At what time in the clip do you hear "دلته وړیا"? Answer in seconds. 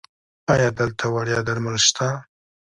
0.79-1.39